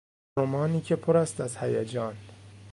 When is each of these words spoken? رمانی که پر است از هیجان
رمانی 0.39 0.81
که 0.81 0.95
پر 0.95 1.17
است 1.17 1.41
از 1.41 1.57
هیجان 1.57 2.17